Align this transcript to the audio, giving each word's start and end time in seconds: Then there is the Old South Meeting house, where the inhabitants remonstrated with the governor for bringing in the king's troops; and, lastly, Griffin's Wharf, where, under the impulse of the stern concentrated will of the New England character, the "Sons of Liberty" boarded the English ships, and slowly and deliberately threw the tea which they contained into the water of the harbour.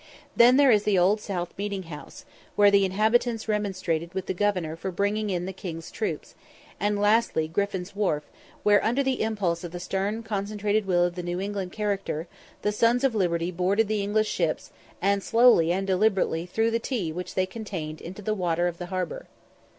Then 0.35 0.57
there 0.57 0.71
is 0.71 0.81
the 0.81 0.97
Old 0.97 1.21
South 1.21 1.53
Meeting 1.59 1.83
house, 1.83 2.25
where 2.55 2.71
the 2.71 2.85
inhabitants 2.85 3.47
remonstrated 3.47 4.15
with 4.15 4.25
the 4.25 4.33
governor 4.33 4.75
for 4.75 4.89
bringing 4.91 5.29
in 5.29 5.45
the 5.45 5.53
king's 5.53 5.91
troops; 5.91 6.33
and, 6.79 6.99
lastly, 6.99 7.47
Griffin's 7.47 7.95
Wharf, 7.95 8.23
where, 8.63 8.83
under 8.83 9.03
the 9.03 9.21
impulse 9.21 9.63
of 9.63 9.71
the 9.71 9.79
stern 9.79 10.23
concentrated 10.23 10.87
will 10.87 11.03
of 11.05 11.13
the 11.13 11.21
New 11.21 11.39
England 11.39 11.71
character, 11.71 12.27
the 12.63 12.71
"Sons 12.71 13.03
of 13.03 13.13
Liberty" 13.13 13.51
boarded 13.51 13.87
the 13.87 14.01
English 14.01 14.27
ships, 14.29 14.71
and 15.03 15.21
slowly 15.21 15.71
and 15.71 15.85
deliberately 15.85 16.47
threw 16.47 16.71
the 16.71 16.79
tea 16.79 17.11
which 17.11 17.35
they 17.35 17.45
contained 17.45 18.01
into 18.01 18.23
the 18.23 18.33
water 18.33 18.67
of 18.67 18.79
the 18.79 18.87
harbour. 18.87 19.27